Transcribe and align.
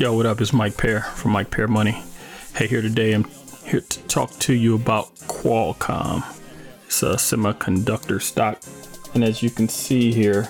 Yo, 0.00 0.14
what 0.14 0.24
up? 0.24 0.40
It's 0.40 0.54
Mike 0.54 0.78
Pair 0.78 1.02
from 1.02 1.32
Mike 1.32 1.50
Pair 1.50 1.68
Money. 1.68 2.02
Hey, 2.54 2.66
here 2.66 2.80
today, 2.80 3.12
I'm 3.12 3.26
here 3.66 3.82
to 3.82 4.02
talk 4.04 4.30
to 4.38 4.54
you 4.54 4.74
about 4.74 5.14
Qualcomm. 5.28 6.24
It's 6.86 7.02
a 7.02 7.16
semiconductor 7.16 8.22
stock. 8.22 8.62
And 9.12 9.22
as 9.22 9.42
you 9.42 9.50
can 9.50 9.68
see 9.68 10.10
here, 10.10 10.44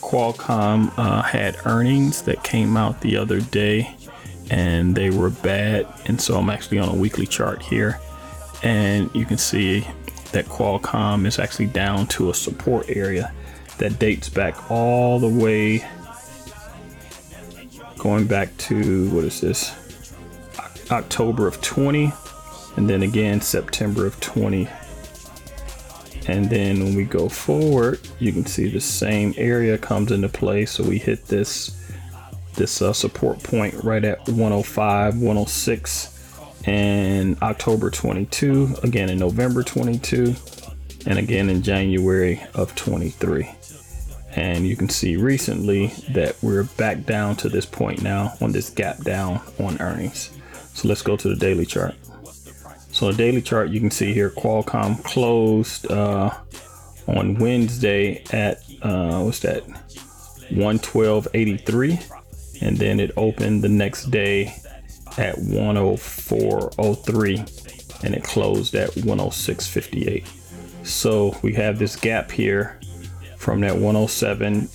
Qualcomm 0.00 0.92
uh, 0.96 1.22
had 1.22 1.56
earnings 1.66 2.22
that 2.22 2.44
came 2.44 2.76
out 2.76 3.00
the 3.00 3.16
other 3.16 3.40
day 3.40 3.96
and 4.48 4.94
they 4.94 5.10
were 5.10 5.30
bad. 5.30 5.88
And 6.06 6.20
so 6.20 6.38
I'm 6.38 6.48
actually 6.48 6.78
on 6.78 6.88
a 6.88 6.94
weekly 6.94 7.26
chart 7.26 7.60
here. 7.60 7.98
And 8.62 9.12
you 9.12 9.24
can 9.24 9.38
see 9.38 9.88
that 10.30 10.44
Qualcomm 10.44 11.26
is 11.26 11.40
actually 11.40 11.66
down 11.66 12.06
to 12.06 12.30
a 12.30 12.34
support 12.34 12.88
area 12.88 13.34
that 13.78 13.98
dates 13.98 14.28
back 14.28 14.70
all 14.70 15.18
the 15.18 15.28
way 15.28 15.84
going 17.98 18.26
back 18.26 18.56
to 18.56 19.10
what 19.10 19.24
is 19.24 19.40
this? 19.40 19.74
October 20.90 21.46
of 21.46 21.60
20 21.60 22.12
and 22.76 22.88
then 22.88 23.02
again 23.02 23.40
September 23.40 24.06
of 24.06 24.18
20 24.20 24.68
and 26.28 26.48
then 26.48 26.82
when 26.82 26.94
we 26.94 27.04
go 27.04 27.28
forward 27.28 28.00
you 28.18 28.32
can 28.32 28.46
see 28.46 28.68
the 28.68 28.80
same 28.80 29.34
area 29.36 29.76
comes 29.76 30.12
into 30.12 30.28
play. 30.28 30.64
So 30.64 30.84
we 30.84 30.98
hit 30.98 31.26
this 31.26 31.74
this 32.54 32.82
uh, 32.82 32.92
support 32.92 33.42
point 33.42 33.74
right 33.84 34.04
at 34.04 34.26
105 34.28 35.16
106 35.16 36.14
and 36.66 37.40
October 37.42 37.90
22 37.90 38.76
again 38.82 39.10
in 39.10 39.18
November 39.18 39.62
22 39.62 40.34
and 41.06 41.18
again 41.18 41.48
in 41.50 41.62
January 41.62 42.42
of 42.54 42.74
23 42.74 43.48
and 44.38 44.66
you 44.66 44.74
can 44.76 44.88
see 44.88 45.16
recently 45.16 45.88
that 46.10 46.36
we're 46.42 46.62
back 46.62 47.04
down 47.04 47.34
to 47.34 47.48
this 47.48 47.66
point 47.66 48.02
now 48.02 48.32
on 48.40 48.52
this 48.52 48.70
gap 48.70 48.98
down 48.98 49.40
on 49.58 49.80
earnings. 49.80 50.30
So 50.74 50.86
let's 50.86 51.02
go 51.02 51.16
to 51.16 51.28
the 51.28 51.34
daily 51.34 51.66
chart. 51.66 51.96
So 52.92 53.10
the 53.10 53.16
daily 53.16 53.42
chart, 53.42 53.70
you 53.70 53.80
can 53.80 53.90
see 53.90 54.14
here 54.14 54.30
Qualcomm 54.30 55.02
closed 55.02 55.90
uh, 55.90 56.30
on 57.08 57.34
Wednesday 57.34 58.22
at 58.32 58.58
uh, 58.80 59.22
what's 59.22 59.40
that 59.40 59.64
112.83 60.50 62.62
and 62.62 62.76
then 62.76 63.00
it 63.00 63.10
opened 63.16 63.64
the 63.64 63.68
next 63.68 64.12
day 64.12 64.54
at 65.16 65.34
104.03 65.34 68.04
and 68.04 68.14
it 68.14 68.22
closed 68.22 68.76
at 68.76 68.90
106.58. 68.90 70.86
So 70.86 71.36
we 71.42 71.54
have 71.54 71.80
this 71.80 71.96
gap 71.96 72.30
here 72.30 72.78
from 73.48 73.60
that 73.60 73.74
107 73.74 74.68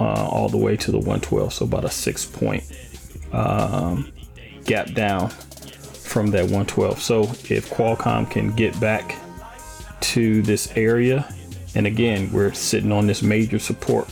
uh, 0.00 0.28
all 0.30 0.48
the 0.48 0.56
way 0.56 0.78
to 0.78 0.90
the 0.90 0.96
112. 0.96 1.52
So 1.52 1.66
about 1.66 1.84
a 1.84 1.90
six 1.90 2.24
point 2.24 2.64
um, 3.34 4.10
gap 4.64 4.94
down 4.94 5.28
from 5.28 6.28
that 6.28 6.44
112. 6.44 7.02
So 7.02 7.24
if 7.24 7.68
Qualcomm 7.68 8.30
can 8.30 8.56
get 8.56 8.80
back 8.80 9.16
to 10.00 10.40
this 10.40 10.72
area, 10.74 11.28
and 11.74 11.86
again, 11.86 12.32
we're 12.32 12.54
sitting 12.54 12.92
on 12.92 13.06
this 13.06 13.22
major 13.22 13.58
support 13.58 14.08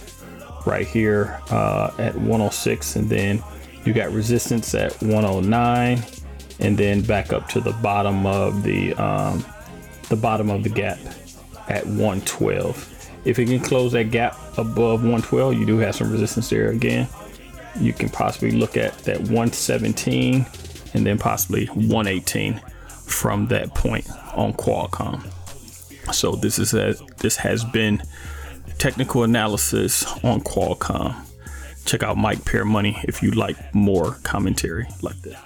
right 0.67 0.87
here 0.87 1.41
uh, 1.51 1.93
at 1.97 2.15
106, 2.15 2.97
and 2.97 3.09
then 3.09 3.43
you 3.87 3.95
got 3.95 4.13
resistance 4.13 4.75
at 4.75 4.93
109, 5.01 6.03
and 6.61 6.77
then 6.77 7.01
back 7.01 7.33
up 7.33 7.49
to 7.49 7.63
the 7.63 7.73
bottom 7.81 8.27
of 8.27 8.63
the 8.63 8.93
um, 8.97 9.43
the 10.11 10.17
bottom 10.17 10.51
of 10.51 10.65
the 10.65 10.69
gap 10.69 10.99
at 11.71 11.87
112. 11.87 13.02
If 13.25 13.39
it 13.39 13.47
can 13.47 13.61
close 13.61 13.93
that 13.93 14.11
gap 14.11 14.37
above 14.59 15.03
112, 15.03 15.55
you 15.55 15.67
do 15.67 15.79
have 15.79 15.95
some 15.95 16.11
resistance 16.11 16.51
there 16.51 16.71
again. 16.71 17.09
You 17.79 17.93
can 17.93 18.09
possibly 18.09 18.51
look 18.51 18.77
at 18.77 18.97
that 19.01 19.19
117 19.19 20.47
and 20.95 21.07
then 21.07 21.19
possibly 21.19 21.67
118 21.67 22.61
from 23.07 23.47
that 23.49 23.75
point 23.75 24.09
on 24.35 24.53
Qualcomm. 24.55 25.25
So 26.13 26.33
this 26.33 26.59
is 26.59 26.75
a, 26.75 26.95
this 27.19 27.37
has 27.37 27.65
been 27.65 28.03
technical 28.79 29.23
analysis 29.23 30.05
on 30.25 30.41
Qualcomm. 30.41 31.15
Check 31.85 32.03
out 32.03 32.17
Mike 32.17 32.45
Pair 32.45 32.65
Money 32.65 32.99
if 33.05 33.23
you 33.23 33.31
like 33.31 33.75
more 33.75 34.17
commentary 34.23 34.87
like 35.01 35.21
this. 35.23 35.37